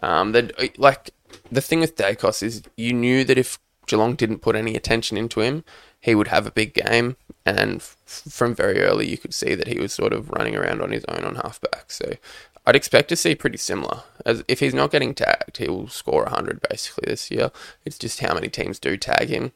Um, 0.01 0.33
like 0.77 1.11
the 1.51 1.61
thing 1.61 1.81
with 1.81 1.97
Daicos 1.97 2.41
is 2.41 2.63
you 2.77 2.93
knew 2.93 3.23
that 3.25 3.37
if 3.37 3.59
Geelong 3.87 4.15
didn't 4.15 4.39
put 4.39 4.55
any 4.55 4.75
attention 4.75 5.17
into 5.17 5.41
him, 5.41 5.65
he 5.99 6.15
would 6.15 6.29
have 6.29 6.47
a 6.47 6.51
big 6.51 6.73
game. 6.73 7.17
And 7.45 7.77
f- 7.77 7.97
from 8.05 8.55
very 8.55 8.81
early, 8.81 9.09
you 9.09 9.17
could 9.17 9.33
see 9.33 9.55
that 9.55 9.67
he 9.67 9.79
was 9.79 9.91
sort 9.93 10.13
of 10.13 10.29
running 10.29 10.55
around 10.55 10.81
on 10.81 10.91
his 10.91 11.03
own 11.05 11.23
on 11.23 11.35
halfback. 11.35 11.91
So 11.91 12.13
I'd 12.65 12.75
expect 12.75 13.09
to 13.09 13.15
see 13.15 13.35
pretty 13.35 13.57
similar. 13.57 14.03
As 14.25 14.43
if 14.47 14.59
he's 14.59 14.73
not 14.73 14.91
getting 14.91 15.15
tagged, 15.15 15.57
he 15.57 15.67
will 15.67 15.87
score 15.87 16.23
100 16.23 16.61
basically 16.69 17.05
this 17.07 17.31
year. 17.31 17.51
It's 17.85 17.97
just 17.97 18.19
how 18.19 18.33
many 18.33 18.49
teams 18.49 18.79
do 18.79 18.97
tag 18.97 19.29
him. 19.29 19.51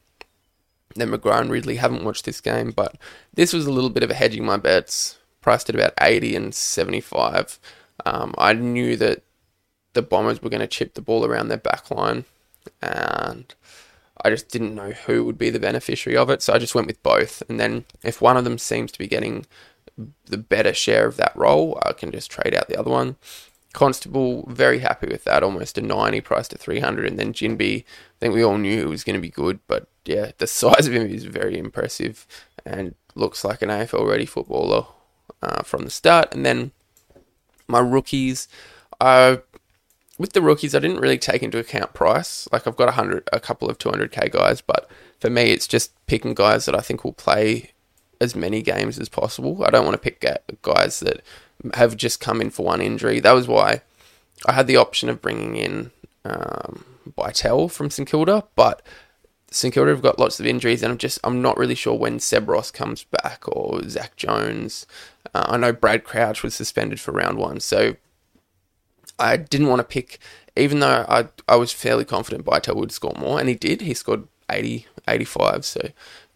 Then 0.94 1.10
McGrath 1.10 1.42
and 1.42 1.50
Ridley 1.50 1.76
haven't 1.76 2.04
watched 2.04 2.24
this 2.24 2.40
game, 2.40 2.70
but 2.70 2.96
this 3.34 3.52
was 3.52 3.66
a 3.66 3.72
little 3.72 3.90
bit 3.90 4.02
of 4.02 4.10
a 4.10 4.14
hedging 4.14 4.44
my 4.44 4.56
bets. 4.56 5.18
Priced 5.40 5.68
at 5.68 5.76
about 5.76 5.94
80 6.00 6.34
and 6.34 6.54
75. 6.54 7.60
Um, 8.04 8.34
I 8.36 8.52
knew 8.52 8.96
that 8.96 9.22
the 9.92 10.02
Bombers 10.02 10.42
were 10.42 10.50
going 10.50 10.60
to 10.60 10.66
chip 10.66 10.94
the 10.94 11.00
ball 11.00 11.24
around 11.24 11.48
their 11.48 11.56
back 11.56 11.90
line, 11.90 12.24
and 12.82 13.54
I 14.24 14.30
just 14.30 14.48
didn't 14.48 14.74
know 14.74 14.90
who 14.90 15.24
would 15.24 15.38
be 15.38 15.50
the 15.50 15.60
beneficiary 15.60 16.16
of 16.16 16.30
it, 16.30 16.42
so 16.42 16.52
I 16.52 16.58
just 16.58 16.74
went 16.74 16.88
with 16.88 17.02
both. 17.02 17.42
And 17.48 17.60
then 17.60 17.84
if 18.02 18.20
one 18.20 18.36
of 18.36 18.44
them 18.44 18.58
seems 18.58 18.90
to 18.92 18.98
be 18.98 19.06
getting 19.06 19.46
the 20.26 20.38
better 20.38 20.74
share 20.74 21.06
of 21.06 21.16
that 21.16 21.34
role, 21.34 21.80
I 21.84 21.92
can 21.92 22.10
just 22.10 22.30
trade 22.30 22.54
out 22.54 22.68
the 22.68 22.78
other 22.78 22.90
one. 22.90 23.16
Constable, 23.72 24.46
very 24.48 24.78
happy 24.78 25.06
with 25.06 25.24
that, 25.24 25.42
almost 25.42 25.78
a 25.78 25.82
90 25.82 26.20
price 26.22 26.48
to 26.48 26.58
300. 26.58 27.06
And 27.06 27.18
then 27.18 27.32
Ginbey, 27.32 27.80
I 27.82 28.18
think 28.20 28.34
we 28.34 28.44
all 28.44 28.58
knew 28.58 28.82
it 28.82 28.88
was 28.88 29.04
going 29.04 29.14
to 29.14 29.20
be 29.20 29.30
good, 29.30 29.60
but 29.66 29.88
yeah, 30.04 30.32
the 30.38 30.46
size 30.46 30.86
of 30.86 30.94
him 30.94 31.06
is 31.06 31.24
very 31.24 31.58
impressive 31.58 32.26
and 32.64 32.94
looks 33.14 33.44
like 33.44 33.62
an 33.62 33.68
AFL 33.68 34.08
ready 34.08 34.26
footballer 34.26 34.86
uh, 35.42 35.62
from 35.62 35.84
the 35.84 35.90
start. 35.90 36.34
And 36.34 36.44
then 36.44 36.72
my 37.68 37.80
rookies, 37.80 38.48
uh, 39.00 39.38
with 40.18 40.32
the 40.32 40.42
rookies, 40.42 40.74
I 40.74 40.78
didn't 40.78 41.00
really 41.00 41.18
take 41.18 41.42
into 41.42 41.58
account 41.58 41.92
price. 41.94 42.48
Like 42.52 42.66
I've 42.66 42.76
got 42.76 42.88
a 42.88 42.92
hundred, 42.92 43.28
a 43.32 43.40
couple 43.40 43.68
of 43.68 43.78
200k 43.78 44.30
guys, 44.32 44.60
but 44.60 44.88
for 45.20 45.30
me, 45.30 45.52
it's 45.52 45.66
just 45.66 45.92
picking 46.06 46.34
guys 46.34 46.66
that 46.66 46.74
I 46.74 46.80
think 46.80 47.04
will 47.04 47.12
play 47.12 47.72
as 48.20 48.34
many 48.34 48.62
games 48.62 48.98
as 48.98 49.08
possible. 49.08 49.64
I 49.64 49.70
don't 49.70 49.84
want 49.84 49.94
to 49.94 50.10
pick 50.10 50.24
guys 50.62 51.00
that 51.00 51.22
have 51.74 51.96
just 51.96 52.20
come 52.20 52.40
in 52.40 52.50
for 52.50 52.64
one 52.64 52.80
injury. 52.80 53.20
That 53.20 53.32
was 53.32 53.48
why 53.48 53.82
I 54.44 54.52
had 54.52 54.66
the 54.66 54.76
option 54.76 55.08
of 55.08 55.22
bringing 55.22 55.56
in 55.56 55.90
um, 56.24 56.84
Bytel 57.16 57.70
from 57.70 57.90
St 57.90 58.08
Kilda, 58.08 58.44
but 58.54 58.82
St 59.50 59.72
Kilda 59.72 59.90
have 59.90 60.02
got 60.02 60.18
lots 60.18 60.40
of 60.40 60.46
injuries, 60.46 60.82
and 60.82 60.92
I'm 60.92 60.98
just 60.98 61.18
I'm 61.24 61.40
not 61.40 61.56
really 61.56 61.74
sure 61.74 61.94
when 61.94 62.20
Seb 62.20 62.48
Ross 62.48 62.70
comes 62.70 63.04
back 63.04 63.44
or 63.48 63.88
Zak 63.88 64.16
Jones. 64.16 64.86
Uh, 65.34 65.46
I 65.48 65.56
know 65.56 65.72
Brad 65.72 66.04
Crouch 66.04 66.42
was 66.42 66.54
suspended 66.54 67.00
for 67.00 67.12
round 67.12 67.38
one, 67.38 67.60
so 67.60 67.96
I 69.18 69.36
didn't 69.36 69.68
want 69.68 69.80
to 69.80 69.84
pick. 69.84 70.18
Even 70.56 70.80
though 70.80 71.04
I 71.08 71.28
I 71.48 71.56
was 71.56 71.72
fairly 71.72 72.04
confident 72.04 72.44
Bytel 72.44 72.76
would 72.76 72.92
score 72.92 73.14
more, 73.16 73.38
and 73.38 73.48
he 73.48 73.54
did. 73.54 73.82
He 73.82 73.94
scored 73.94 74.26
80, 74.50 74.86
85, 75.08 75.64
so 75.64 75.80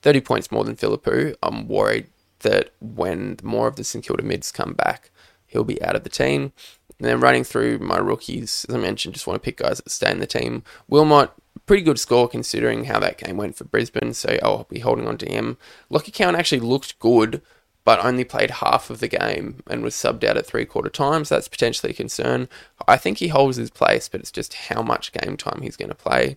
30 0.03 0.21
points 0.21 0.51
more 0.51 0.65
than 0.65 0.77
Phillipou. 0.77 1.35
I'm 1.43 1.69
worried 1.69 2.07
that 2.41 2.71
when 2.81 3.37
more 3.43 3.69
of 3.69 3.77
the 3.77 3.85
St 3.85 4.05
Kilda 4.05 4.23
mids 4.23 4.53
come 4.53 4.73
back, 4.73 5.11
he'll 5.47 5.65
be 5.65 5.83
out 5.83 5.97
of 5.97 6.05
the 6.05 6.11
team. 6.11 6.53
And 6.99 7.09
then 7.09 7.21
running 7.21 7.45
through 7.45 7.79
my 7.79 7.97
rookies, 7.97 8.67
as 8.69 8.75
I 8.75 8.79
mentioned, 8.79 9.15
just 9.15 9.27
want 9.27 9.43
to 9.43 9.45
pick 9.45 9.59
guys 9.59 9.79
that 9.79 9.91
stay 9.91 10.11
in 10.11 10.21
the 10.21 10.27
team. 10.27 10.63
Wilmot, 10.87 11.31
pretty 11.65 11.83
good 11.83 11.99
score 11.99 12.29
considering 12.29 12.85
how 12.85 12.99
that 13.01 13.17
game 13.17 13.37
went 13.37 13.57
for 13.57 13.65
Brisbane, 13.65 14.13
so 14.13 14.39
I'll 14.43 14.65
be 14.65 14.81
holding 14.81 15.09
on 15.09 15.17
to 15.19 15.31
him. 15.31 15.57
Lachie 15.91 16.13
Cowan 16.13 16.35
actually 16.35 16.61
looked 16.61 16.99
good, 16.99 17.41
but 17.85 18.05
only 18.05 18.25
played 18.25 18.51
half 18.51 18.91
of 18.91 19.01
the 19.01 19.09
game 19.09 19.63
and 19.67 19.83
was 19.83 19.95
subbed 19.95 20.25
out 20.25 20.37
at 20.37 20.47
three 20.47 20.67
quarter 20.67 20.91
times. 20.91 21.31
That's 21.31 21.49
potentially 21.49 21.93
a 21.93 21.95
concern. 21.95 22.49
I 22.87 22.99
think 22.99 23.19
he 23.19 23.29
holds 23.29 23.57
his 23.57 23.71
place, 23.71 24.09
but 24.09 24.21
it's 24.21 24.31
just 24.31 24.53
how 24.55 24.83
much 24.83 25.13
game 25.13 25.37
time 25.37 25.63
he's 25.63 25.77
going 25.77 25.89
to 25.89 25.95
play. 25.95 26.37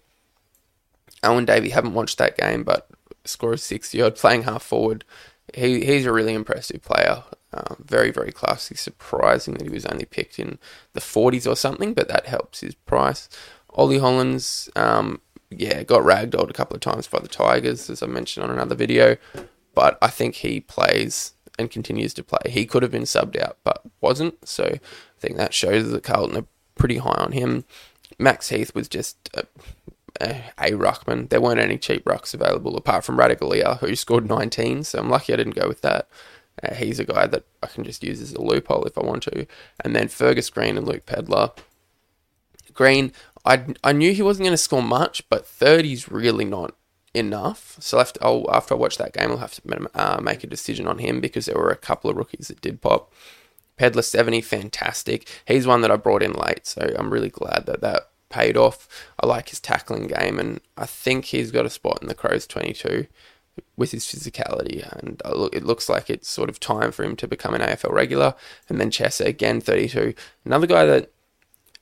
Alwyn 1.21 1.45
Davey, 1.45 1.69
haven't 1.69 1.93
watched 1.93 2.17
that 2.19 2.37
game, 2.37 2.63
but 2.63 2.87
score 3.25 3.53
of 3.53 3.59
60 3.59 4.01
odd, 4.01 4.15
playing 4.15 4.43
half 4.43 4.63
forward. 4.63 5.05
He, 5.53 5.85
he's 5.85 6.05
a 6.05 6.13
really 6.13 6.33
impressive 6.33 6.81
player. 6.81 7.23
Um, 7.53 7.83
very, 7.85 8.11
very 8.11 8.31
classy. 8.31 8.75
Surprising 8.75 9.55
that 9.55 9.63
he 9.63 9.69
was 9.69 9.85
only 9.85 10.05
picked 10.05 10.39
in 10.39 10.57
the 10.93 10.99
40s 10.99 11.49
or 11.49 11.55
something, 11.55 11.93
but 11.93 12.07
that 12.07 12.25
helps 12.25 12.61
his 12.61 12.75
price. 12.75 13.29
Ollie 13.71 13.99
Hollands, 13.99 14.69
um, 14.75 15.21
yeah, 15.49 15.83
got 15.83 16.01
ragdolled 16.01 16.49
a 16.49 16.53
couple 16.53 16.75
of 16.75 16.81
times 16.81 17.07
by 17.07 17.19
the 17.19 17.27
Tigers, 17.27 17.89
as 17.89 18.01
I 18.01 18.07
mentioned 18.07 18.43
on 18.43 18.51
another 18.51 18.75
video, 18.75 19.17
but 19.75 19.97
I 20.01 20.07
think 20.07 20.35
he 20.35 20.59
plays 20.59 21.33
and 21.59 21.69
continues 21.69 22.13
to 22.15 22.23
play. 22.23 22.51
He 22.51 22.65
could 22.65 22.83
have 22.83 22.91
been 22.91 23.03
subbed 23.03 23.39
out, 23.39 23.57
but 23.63 23.81
wasn't, 24.01 24.47
so 24.47 24.65
I 24.65 24.79
think 25.19 25.37
that 25.37 25.53
shows 25.53 25.91
that 25.91 26.03
Carlton 26.03 26.37
are 26.37 26.47
pretty 26.75 26.97
high 26.97 27.17
on 27.17 27.31
him. 27.31 27.65
Max 28.17 28.49
Heath 28.49 28.73
was 28.73 28.87
just 28.87 29.29
a, 30.21 30.71
ruckman. 30.71 31.29
There 31.29 31.41
weren't 31.41 31.59
any 31.59 31.77
cheap 31.77 32.05
rucks 32.05 32.33
available 32.33 32.77
apart 32.77 33.03
from 33.03 33.17
Radical 33.17 33.49
Ratugolea, 33.49 33.79
who 33.79 33.95
scored 33.95 34.27
19, 34.27 34.83
so 34.83 34.99
I'm 34.99 35.09
lucky 35.09 35.33
I 35.33 35.37
didn't 35.37 35.55
go 35.55 35.67
with 35.67 35.81
that. 35.81 36.07
Uh, 36.61 36.75
he's 36.75 36.99
a 36.99 37.05
guy 37.05 37.25
that 37.27 37.45
I 37.61 37.67
can 37.67 37.83
just 37.83 38.03
use 38.03 38.21
as 38.21 38.33
a 38.33 38.41
loophole 38.41 38.85
if 38.85 38.97
I 38.97 39.01
want 39.01 39.23
to. 39.23 39.47
And 39.83 39.95
then 39.95 40.07
Fergus 40.07 40.49
Green 40.49 40.77
and 40.77 40.87
Luke 40.87 41.05
Pedlar. 41.05 41.51
Green, 42.73 43.11
I, 43.45 43.65
I 43.83 43.91
knew 43.91 44.13
he 44.13 44.21
wasn't 44.21 44.45
going 44.45 44.53
to 44.53 44.57
score 44.57 44.83
much, 44.83 45.27
but 45.29 45.45
30 45.47 45.93
is 45.93 46.09
really 46.09 46.45
not 46.45 46.75
enough. 47.13 47.75
So 47.79 47.99
after, 47.99 48.23
I'll, 48.23 48.45
after 48.51 48.75
I 48.75 48.77
watch 48.77 48.97
that 48.97 49.13
game, 49.13 49.31
I'll 49.31 49.37
have 49.37 49.53
to 49.55 49.89
uh, 49.95 50.19
make 50.21 50.43
a 50.43 50.47
decision 50.47 50.87
on 50.87 50.99
him 50.99 51.21
because 51.21 51.45
there 51.45 51.57
were 51.57 51.69
a 51.69 51.75
couple 51.75 52.09
of 52.09 52.17
rookies 52.17 52.47
that 52.47 52.61
did 52.61 52.81
pop. 52.81 53.11
Pedlar 53.75 54.03
70, 54.03 54.41
fantastic. 54.41 55.27
He's 55.47 55.65
one 55.65 55.81
that 55.81 55.91
I 55.91 55.95
brought 55.95 56.23
in 56.23 56.33
late, 56.33 56.67
so 56.67 56.93
I'm 56.97 57.11
really 57.11 57.29
glad 57.29 57.65
that 57.65 57.81
that 57.81 58.09
paid 58.33 58.57
off. 58.57 58.87
I 59.19 59.27
like 59.27 59.49
his 59.49 59.59
tackling 59.59 60.07
game, 60.07 60.39
and 60.39 60.59
I 60.75 60.85
think 60.85 61.25
he's 61.25 61.51
got 61.51 61.65
a 61.65 61.69
spot 61.69 61.99
in 62.01 62.07
the 62.07 62.15
Crows 62.15 62.47
22 62.47 63.05
with 63.77 63.91
his 63.91 64.05
physicality, 64.05 64.81
and 64.97 65.21
it 65.53 65.63
looks 65.63 65.87
like 65.87 66.09
it's 66.09 66.27
sort 66.27 66.49
of 66.49 66.59
time 66.59 66.91
for 66.91 67.03
him 67.03 67.15
to 67.17 67.27
become 67.27 67.53
an 67.53 67.61
AFL 67.61 67.91
regular. 67.91 68.33
And 68.67 68.79
then 68.81 68.89
Chesser 68.89 69.25
again, 69.25 69.61
32, 69.61 70.15
another 70.45 70.65
guy 70.65 70.85
that 70.85 71.11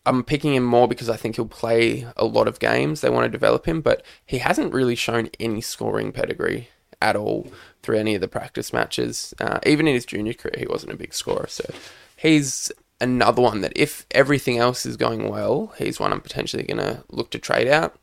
I'm 0.05 0.23
picking 0.23 0.53
him 0.53 0.63
more 0.63 0.87
because 0.87 1.09
I 1.09 1.15
think 1.15 1.35
he'll 1.35 1.45
play 1.45 2.07
a 2.17 2.25
lot 2.25 2.47
of 2.47 2.59
games. 2.59 2.99
They 2.99 3.09
want 3.09 3.25
to 3.25 3.29
develop 3.29 3.65
him, 3.67 3.81
but 3.81 4.03
he 4.25 4.39
hasn't 4.39 4.73
really 4.73 4.95
shown 4.95 5.29
any 5.39 5.61
scoring 5.61 6.11
pedigree 6.11 6.69
at 7.01 7.15
all 7.15 7.47
through 7.81 7.97
any 7.97 8.15
of 8.15 8.21
the 8.21 8.27
practice 8.27 8.73
matches. 8.73 9.33
Uh, 9.39 9.59
even 9.65 9.87
in 9.87 9.93
his 9.93 10.05
junior 10.05 10.33
career, 10.33 10.55
he 10.57 10.67
wasn't 10.67 10.91
a 10.91 10.97
big 10.97 11.13
scorer. 11.13 11.47
So 11.47 11.71
he's 12.17 12.71
another 13.01 13.41
one 13.41 13.61
that, 13.61 13.73
if 13.75 14.05
everything 14.11 14.57
else 14.57 14.85
is 14.85 14.95
going 14.95 15.29
well, 15.29 15.73
he's 15.77 15.99
one 15.99 16.13
I'm 16.13 16.21
potentially 16.21 16.63
going 16.63 16.77
to 16.77 17.03
look 17.09 17.31
to 17.31 17.39
trade 17.39 17.67
out. 17.67 17.95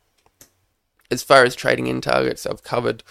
As 1.09 1.23
far 1.23 1.43
as 1.43 1.55
trading 1.55 1.87
in 1.87 2.01
targets, 2.01 2.45
I've 2.45 2.63
covered 2.63 3.01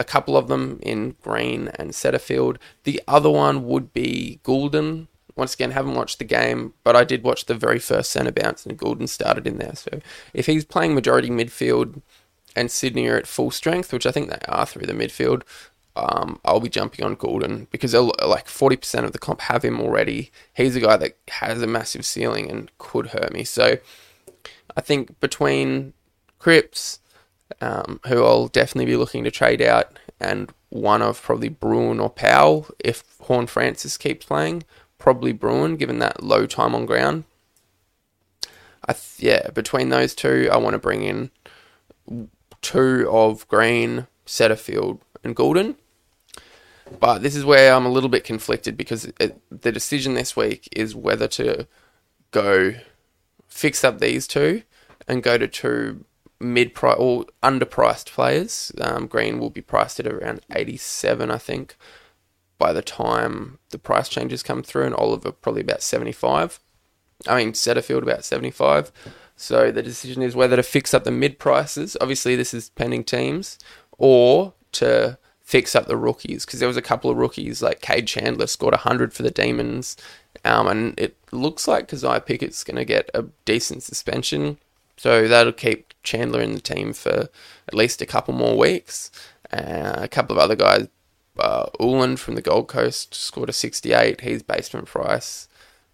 a 0.00 0.04
couple 0.04 0.36
of 0.36 0.48
them 0.48 0.80
in 0.82 1.14
Green 1.22 1.68
and 1.76 1.92
Setterfield. 1.92 2.56
The 2.84 3.00
other 3.06 3.30
one 3.30 3.66
would 3.66 3.92
be 3.92 4.40
Gulden. 4.42 5.06
Once 5.36 5.54
again, 5.54 5.70
haven't 5.70 5.94
watched 5.94 6.18
the 6.18 6.24
game, 6.24 6.72
but 6.82 6.96
I 6.96 7.04
did 7.04 7.22
watch 7.22 7.44
the 7.44 7.54
very 7.54 7.78
first 7.78 8.10
centre 8.10 8.32
bounce, 8.32 8.64
and 8.66 8.78
Gulden 8.78 9.08
started 9.08 9.46
in 9.46 9.58
there. 9.58 9.76
So 9.76 10.00
if 10.32 10.46
he's 10.46 10.64
playing 10.64 10.94
majority 10.94 11.28
midfield 11.28 12.00
and 12.56 12.70
Sydney 12.70 13.06
are 13.08 13.18
at 13.18 13.26
full 13.26 13.50
strength, 13.50 13.92
which 13.92 14.06
I 14.06 14.10
think 14.10 14.30
they 14.30 14.38
are 14.48 14.64
through 14.64 14.86
the 14.86 14.94
midfield, 14.94 15.42
um, 15.96 16.38
I'll 16.44 16.60
be 16.60 16.68
jumping 16.68 17.04
on 17.04 17.16
Gulden 17.16 17.68
because 17.70 17.94
like 17.94 18.46
40% 18.46 19.04
of 19.04 19.12
the 19.12 19.18
comp 19.18 19.40
have 19.42 19.64
him 19.64 19.80
already. 19.80 20.30
He's 20.54 20.76
a 20.76 20.80
guy 20.80 20.96
that 20.96 21.16
has 21.28 21.62
a 21.62 21.66
massive 21.66 22.04
ceiling 22.04 22.50
and 22.50 22.70
could 22.78 23.08
hurt 23.08 23.32
me. 23.32 23.44
So 23.44 23.78
I 24.76 24.80
think 24.80 25.18
between 25.20 25.94
Cripps, 26.38 27.00
um, 27.60 28.00
who 28.06 28.22
I'll 28.22 28.48
definitely 28.48 28.86
be 28.86 28.96
looking 28.96 29.24
to 29.24 29.30
trade 29.30 29.62
out, 29.62 29.98
and 30.20 30.52
one 30.68 31.02
of 31.02 31.22
probably 31.22 31.50
Bruhn 31.50 32.00
or 32.00 32.10
Powell 32.10 32.66
if 32.84 33.04
Horne-Francis 33.22 33.96
keeps 33.96 34.26
playing. 34.26 34.64
Probably 34.98 35.32
Bruhn 35.32 35.78
given 35.78 35.98
that 36.00 36.22
low 36.22 36.46
time 36.46 36.74
on 36.74 36.86
ground. 36.86 37.24
I 38.84 38.92
th- 38.92 39.18
yeah, 39.18 39.50
between 39.50 39.88
those 39.88 40.14
two, 40.14 40.48
I 40.50 40.56
want 40.56 40.74
to 40.74 40.78
bring 40.78 41.02
in 41.02 41.30
two 42.62 43.08
of 43.10 43.46
Green, 43.48 44.06
Setterfield, 44.26 45.00
and 45.22 45.34
Gulden. 45.36 45.76
But 47.00 47.22
this 47.22 47.34
is 47.34 47.44
where 47.44 47.74
I'm 47.74 47.86
a 47.86 47.90
little 47.90 48.08
bit 48.08 48.24
conflicted 48.24 48.76
because 48.76 49.06
it, 49.18 49.40
the 49.50 49.72
decision 49.72 50.14
this 50.14 50.36
week 50.36 50.68
is 50.72 50.94
whether 50.94 51.26
to 51.28 51.66
go 52.30 52.74
fix 53.48 53.82
up 53.82 53.98
these 53.98 54.26
two 54.26 54.62
and 55.08 55.22
go 55.22 55.36
to 55.38 55.48
two 55.48 56.04
mid 56.38 56.74
price 56.74 56.96
or 56.98 57.26
underpriced 57.42 58.06
players. 58.06 58.72
Um, 58.80 59.06
Green 59.06 59.38
will 59.38 59.50
be 59.50 59.62
priced 59.62 60.00
at 60.00 60.06
around 60.06 60.40
87, 60.54 61.30
I 61.30 61.38
think, 61.38 61.76
by 62.58 62.72
the 62.72 62.82
time 62.82 63.58
the 63.70 63.78
price 63.78 64.08
changes 64.08 64.42
come 64.42 64.62
through, 64.62 64.84
and 64.84 64.94
Oliver 64.94 65.32
probably 65.32 65.62
about 65.62 65.82
75. 65.82 66.60
I 67.26 67.38
mean, 67.38 67.52
Setterfield 67.52 68.02
about 68.02 68.24
75. 68.24 68.92
So 69.36 69.70
the 69.70 69.82
decision 69.82 70.22
is 70.22 70.36
whether 70.36 70.56
to 70.56 70.62
fix 70.62 70.94
up 70.94 71.04
the 71.04 71.10
mid 71.10 71.38
prices. 71.38 71.96
Obviously, 72.00 72.36
this 72.36 72.54
is 72.54 72.70
pending 72.70 73.04
teams, 73.04 73.58
or 73.98 74.54
to 74.72 75.18
fix 75.46 75.76
up 75.76 75.86
the 75.86 75.96
rookies 75.96 76.44
because 76.44 76.58
there 76.58 76.68
was 76.68 76.76
a 76.76 76.82
couple 76.82 77.08
of 77.08 77.16
rookies 77.16 77.62
like 77.62 77.80
Kade 77.80 78.08
Chandler 78.08 78.48
scored 78.48 78.74
100 78.74 79.14
for 79.14 79.22
the 79.22 79.30
Demons, 79.30 79.96
um, 80.44 80.66
and 80.66 80.98
it 80.98 81.16
looks 81.30 81.68
like 81.68 81.88
Kysaiah 81.88 82.26
Pickett's 82.26 82.64
going 82.64 82.76
to 82.76 82.84
get 82.84 83.08
a 83.14 83.24
decent 83.44 83.84
suspension. 83.84 84.58
So 84.96 85.28
that'll 85.28 85.52
keep 85.52 85.94
Chandler 86.02 86.40
in 86.40 86.52
the 86.52 86.60
team 86.60 86.92
for 86.92 87.28
at 87.68 87.74
least 87.74 88.02
a 88.02 88.06
couple 88.06 88.34
more 88.34 88.58
weeks. 88.58 89.12
Uh, 89.52 89.94
a 89.98 90.08
couple 90.08 90.36
of 90.36 90.42
other 90.42 90.56
guys, 90.56 90.88
uh, 91.38 91.66
Uwland 91.78 92.18
from 92.18 92.34
the 92.34 92.42
Gold 92.42 92.66
Coast 92.66 93.14
scored 93.14 93.48
a 93.48 93.52
68. 93.52 94.22
He's 94.22 94.42
basement 94.42 94.86
price. 94.86 95.48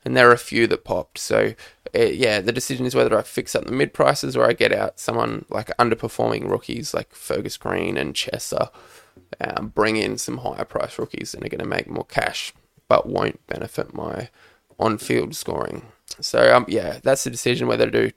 And 0.04 0.16
there 0.16 0.30
are 0.30 0.35
a 0.35 0.38
few 0.38 0.66
that 0.68 0.85
popped. 0.85 1.18
So, 1.18 1.54
uh, 1.94 2.00
yeah, 2.00 2.40
the 2.40 2.52
decision 2.52 2.87
is 2.87 2.94
whether 2.94 3.16
I 3.16 3.23
fix 3.23 3.54
up 3.54 3.66
the 3.66 3.73
mid 3.73 3.92
prices 3.92 4.35
or 4.35 4.49
I 4.49 4.54
get 4.54 4.73
out 4.73 4.99
someone 4.99 5.44
like 5.50 5.76
underperforming 5.78 6.49
rookies 6.49 6.94
like 6.94 7.14
Fergus 7.14 7.56
Green 7.56 7.97
and 7.99 8.14
Chesser, 8.14 8.71
um, 9.40 9.69
bring 9.69 9.97
in 9.97 10.19
some 10.19 10.38
higher 10.38 10.64
price 10.64 10.99
rookies 10.99 11.35
and 11.35 11.45
are 11.45 11.49
going 11.49 11.59
to 11.61 11.66
make 11.66 11.88
more 11.88 12.04
cash, 12.04 12.52
but 12.88 13.07
won't 13.07 13.45
benefit 13.47 13.95
my 13.95 14.28
on 14.78 14.99
field 14.99 15.35
scoring. 15.35 15.87
So, 16.21 16.54
um, 16.54 16.66
yeah, 16.69 16.99
that's 17.02 17.25
the 17.25 17.31
decision 17.31 17.66
whether 17.66 17.87
to 17.87 17.90
do 17.90 18.11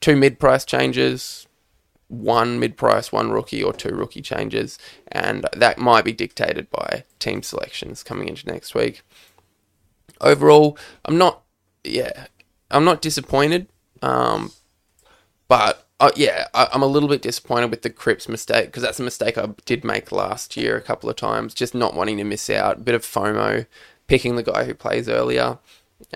two 0.00 0.16
mid 0.16 0.38
price 0.38 0.64
changes, 0.64 1.46
one 2.08 2.58
mid 2.58 2.76
price, 2.76 3.12
one 3.12 3.30
rookie, 3.30 3.62
or 3.62 3.72
two 3.72 3.94
rookie 3.94 4.22
changes, 4.22 4.78
and 5.08 5.46
that 5.54 5.78
might 5.78 6.04
be 6.04 6.12
dictated 6.12 6.70
by 6.70 7.04
team 7.18 7.42
selections 7.42 8.02
coming 8.02 8.28
into 8.28 8.46
next 8.46 8.74
week. 8.74 9.02
Overall, 10.20 10.76
I'm 11.04 11.16
not, 11.16 11.42
yeah, 11.84 12.26
I'm 12.70 12.84
not 12.84 13.02
disappointed, 13.02 13.68
um, 14.02 14.52
but 15.46 15.87
uh, 16.00 16.10
yeah, 16.14 16.46
I, 16.54 16.68
am 16.72 16.82
a 16.82 16.86
little 16.86 17.08
bit 17.08 17.22
disappointed 17.22 17.70
with 17.70 17.82
the 17.82 17.90
Cripps 17.90 18.28
mistake 18.28 18.66
because 18.66 18.82
that's 18.82 19.00
a 19.00 19.04
mistake 19.04 19.36
I 19.36 19.48
did 19.64 19.84
make 19.84 20.12
last 20.12 20.56
year 20.56 20.76
a 20.76 20.82
couple 20.82 21.10
of 21.10 21.16
times, 21.16 21.54
just 21.54 21.74
not 21.74 21.94
wanting 21.94 22.18
to 22.18 22.24
miss 22.24 22.48
out, 22.50 22.84
bit 22.84 22.94
of 22.94 23.02
FOMO, 23.02 23.66
picking 24.06 24.36
the 24.36 24.42
guy 24.42 24.64
who 24.64 24.74
plays 24.74 25.08
earlier, 25.08 25.58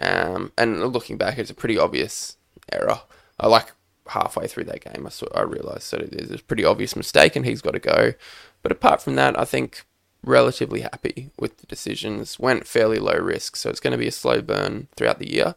um, 0.00 0.52
and 0.56 0.80
looking 0.92 1.16
back, 1.16 1.38
it's 1.38 1.50
a 1.50 1.54
pretty 1.54 1.78
obvious 1.78 2.36
error. 2.70 3.00
I 3.40 3.48
like 3.48 3.72
halfway 4.08 4.46
through 4.46 4.64
that 4.64 4.84
game, 4.84 5.06
I 5.06 5.10
saw, 5.10 5.26
I 5.34 5.42
realised 5.42 5.92
that 5.92 6.02
it 6.02 6.14
is 6.14 6.30
a 6.30 6.42
pretty 6.44 6.64
obvious 6.64 6.94
mistake, 6.94 7.34
and 7.34 7.44
he's 7.44 7.62
got 7.62 7.72
to 7.72 7.80
go. 7.80 8.14
But 8.62 8.72
apart 8.72 9.02
from 9.02 9.16
that, 9.16 9.38
I 9.38 9.44
think 9.44 9.84
relatively 10.24 10.82
happy 10.82 11.30
with 11.38 11.58
the 11.58 11.66
decisions. 11.66 12.38
Went 12.38 12.66
fairly 12.66 12.98
low 12.98 13.18
risk, 13.18 13.56
so 13.56 13.68
it's 13.70 13.80
going 13.80 13.92
to 13.92 13.98
be 13.98 14.08
a 14.08 14.12
slow 14.12 14.40
burn 14.40 14.88
throughout 14.96 15.18
the 15.18 15.32
year, 15.32 15.54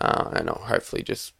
uh, 0.00 0.30
and 0.32 0.48
I'll 0.48 0.64
hopefully 0.66 1.02
just 1.02 1.34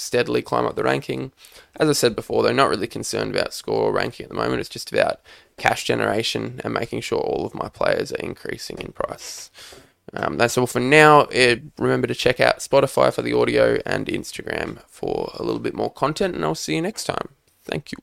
steadily 0.00 0.42
climb 0.42 0.66
up 0.66 0.76
the 0.76 0.82
ranking. 0.82 1.32
As 1.76 1.88
I 1.88 1.92
said 1.92 2.16
before, 2.16 2.42
they're 2.42 2.52
not 2.52 2.68
really 2.68 2.86
concerned 2.86 3.34
about 3.34 3.54
score 3.54 3.82
or 3.84 3.92
ranking 3.92 4.24
at 4.24 4.30
the 4.30 4.36
moment. 4.36 4.60
It's 4.60 4.68
just 4.68 4.92
about 4.92 5.20
cash 5.56 5.84
generation 5.84 6.60
and 6.64 6.74
making 6.74 7.02
sure 7.02 7.20
all 7.20 7.46
of 7.46 7.54
my 7.54 7.68
players 7.68 8.12
are 8.12 8.16
increasing 8.16 8.78
in 8.78 8.92
price. 8.92 9.50
Um, 10.12 10.36
that's 10.36 10.58
all 10.58 10.66
for 10.66 10.80
now. 10.80 11.22
It, 11.30 11.62
remember 11.78 12.06
to 12.06 12.14
check 12.14 12.40
out 12.40 12.58
Spotify 12.58 13.12
for 13.14 13.22
the 13.22 13.32
audio 13.32 13.78
and 13.86 14.06
Instagram 14.06 14.82
for 14.88 15.30
a 15.34 15.42
little 15.42 15.60
bit 15.60 15.74
more 15.74 15.92
content, 15.92 16.34
and 16.34 16.44
I'll 16.44 16.54
see 16.54 16.74
you 16.74 16.82
next 16.82 17.04
time. 17.04 17.28
Thank 17.64 17.92
you. 17.92 17.98